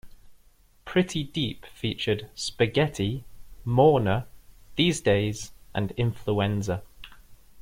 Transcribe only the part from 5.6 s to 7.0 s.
and "Influenza".